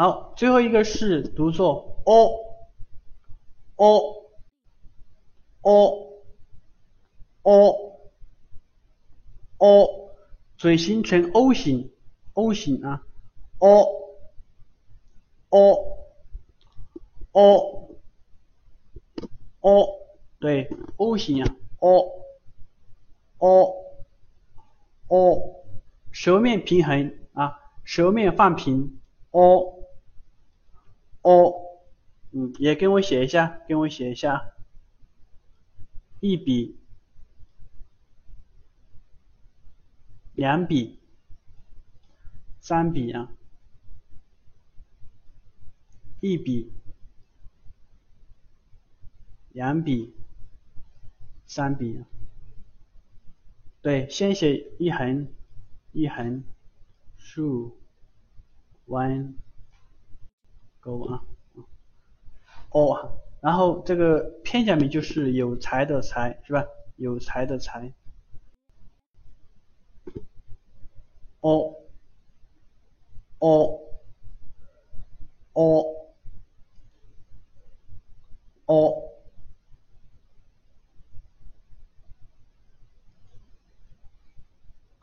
[0.00, 2.30] 好，最后一个是读作 o
[3.74, 4.30] o
[5.62, 6.22] o
[7.42, 8.00] o
[9.58, 10.10] o，
[10.56, 11.90] 嘴形成 O 型
[12.34, 13.02] ，O 型啊
[13.58, 14.14] ，o
[15.48, 15.98] o
[17.32, 17.98] o
[19.60, 19.88] o，
[20.38, 22.24] 对，O 型啊，o
[23.38, 23.74] o
[25.08, 25.64] o，
[26.12, 29.00] 舌面平衡啊，舌面放平
[29.32, 29.77] ，o。
[31.28, 31.82] o，
[32.32, 34.54] 嗯，也跟我写一下，跟我写一下，
[36.20, 36.78] 一笔，
[40.34, 40.98] 两笔，
[42.62, 43.30] 三笔啊，
[46.20, 46.72] 一笔，
[49.52, 50.14] 两笔，
[51.46, 52.04] 三笔，
[53.82, 55.28] 对，先写一横，
[55.92, 56.42] 一横，
[57.18, 57.78] 竖
[58.86, 59.34] ，one。
[60.88, 61.22] 勾啊，
[62.70, 66.64] 哦，然后这个片假名就是有才的才，是吧？
[66.96, 67.92] 有才的才，
[71.40, 71.74] 哦，
[73.38, 73.78] 哦，
[75.52, 75.84] 哦，
[78.64, 79.02] 哦，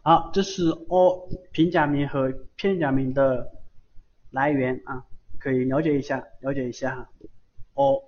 [0.02, 3.52] 好，这是哦平假名和片假名的
[4.31, 5.05] 来源啊。
[5.45, 7.09] 可以了解一下，了解一下哈。
[7.75, 8.01] 哦，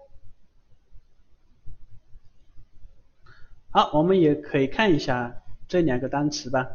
[3.69, 6.67] 好，我们也可以看一下这两个单词吧。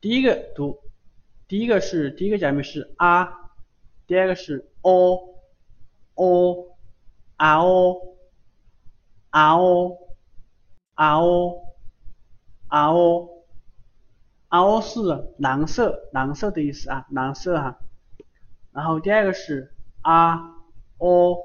[0.00, 0.78] 第一个读，
[1.48, 3.28] 第一个是第一个假名是啊，
[4.06, 5.18] 第二个是哦
[6.14, 6.76] 哦
[7.34, 7.96] 啊哦
[9.30, 9.98] 啊哦
[10.94, 11.74] 啊哦
[12.68, 13.28] 啊哦
[14.46, 15.00] 啊哦是
[15.38, 17.80] 蓝色，蓝色的意思啊，蓝色哈。
[18.76, 20.54] 然后第二个是啊
[20.98, 21.38] 哦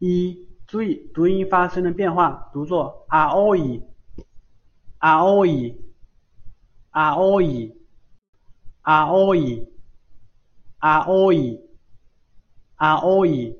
[0.00, 3.84] 一，注意读音发生了变化，读作啊哦一
[4.98, 5.80] 啊哦一
[6.90, 7.72] 啊哦一
[8.80, 9.68] 啊哦一
[10.78, 11.60] 啊哦一
[12.74, 13.56] 啊哦一，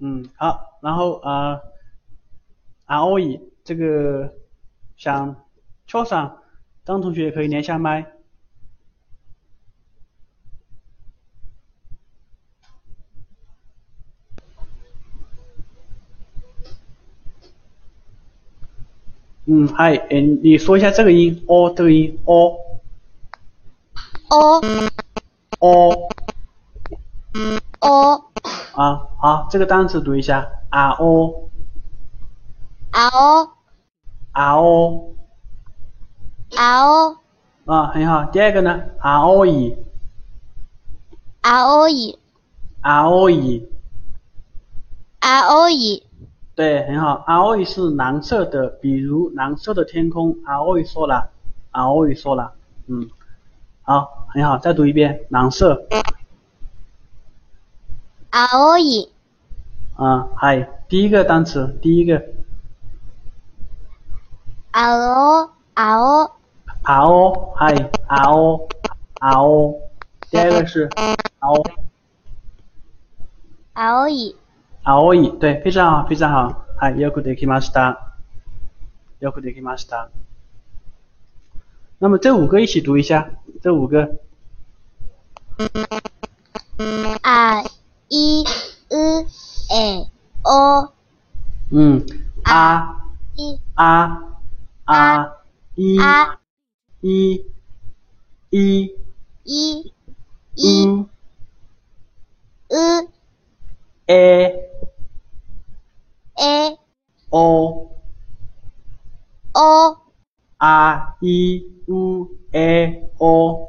[0.00, 1.60] 嗯好，然后啊
[2.86, 4.34] 啊哦一这个
[4.96, 5.46] 想
[5.86, 6.42] 敲上，
[6.84, 8.21] 张同学可以连下麦。
[19.44, 22.70] 嗯，嗨，嗯，你说一下这个音，o 这个音，o，o，o，
[28.72, 31.40] 啊，好，这个单词读一下，r o，r
[33.10, 35.12] o，r o，r
[36.84, 37.16] o，
[37.64, 39.76] 啊，很好，第二个呢，r o e，r
[41.64, 43.58] o e，r o e，r
[45.48, 46.06] o e。
[46.54, 47.24] 对，很好。
[47.26, 50.36] R O E 是蓝色的，比如蓝色的天空。
[50.44, 51.30] R O E 说了
[51.70, 52.52] ，R O E 说了，
[52.88, 53.08] 嗯，
[53.82, 55.86] 好，很好，再读一遍，蓝色。
[58.30, 59.10] R O E。
[59.96, 62.22] 啊，嗨，第一个单词，第一个。
[64.72, 66.30] R O R O。
[66.82, 68.68] R O，嗨，R O
[69.20, 69.80] R O。
[70.30, 71.62] 第二个是 R O。
[74.83, 75.17] R O E。
[75.17, 78.15] 青い，对，非常好，非常好，はい、よくできました。
[79.19, 80.09] よくできました。
[81.99, 83.29] 那么这五个一起读一下，
[83.61, 84.19] 这五个。
[87.23, 87.63] あ、
[88.09, 88.43] い、
[88.89, 89.25] う、
[89.73, 90.07] え、
[90.43, 90.93] お。
[91.71, 92.05] 嗯。
[92.45, 93.03] あ、
[93.35, 94.39] い、あ、
[94.85, 95.41] あ、
[95.75, 95.97] い、
[97.01, 97.43] い、
[98.51, 98.95] い、
[99.43, 99.91] い、
[100.55, 100.89] い、
[102.69, 103.09] う、
[104.07, 104.50] え、
[109.54, 109.96] O
[110.60, 113.68] a i u e o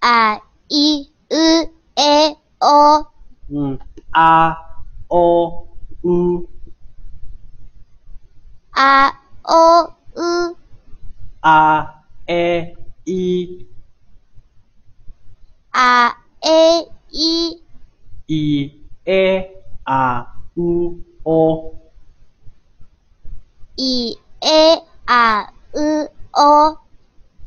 [0.00, 0.40] a
[0.70, 3.06] i u e o
[3.50, 3.78] 嗯
[4.12, 4.56] a
[5.08, 5.66] o
[6.02, 6.48] u
[8.72, 9.12] a
[9.44, 10.56] o u
[11.42, 11.94] a
[12.26, 12.74] e
[13.06, 13.66] i
[15.72, 17.62] a e i
[18.28, 18.72] i
[19.06, 19.24] e
[19.84, 20.26] a
[20.56, 21.78] u o
[24.41, 26.77] i e a u o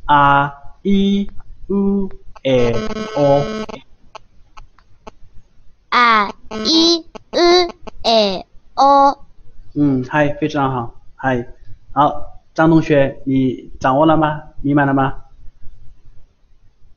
[0.05, 1.27] a i
[1.67, 2.09] u
[2.43, 2.73] e
[3.15, 3.41] o
[5.91, 7.69] a i u
[8.03, 8.45] e
[8.75, 9.17] o
[9.75, 11.47] 嗯，嗨，非常好，嗨，
[11.91, 14.41] 好，张同学，你掌握了吗？
[14.61, 15.13] 明白了吗？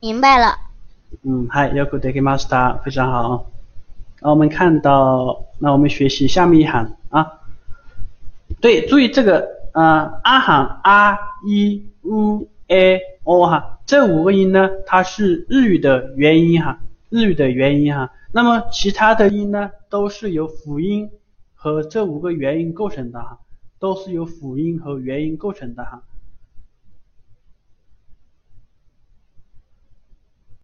[0.00, 0.56] 明白了。
[1.22, 3.46] 嗯，嗨，よくできました，非常好。
[4.22, 7.40] 那我们看到，那我们学习下面一行啊。
[8.60, 16.79] 对，注意这个， 呃，啊哈啊、一、u、a、o 哈，这五个音呢，它是日语的元音哈，
[17.09, 18.09] 日语的元音哈。
[18.31, 21.09] 那么其他的音呢，都是由辅音
[21.53, 23.39] 和这五个元音构成的哈，
[23.77, 26.03] 都是由辅音和元音构成的哈。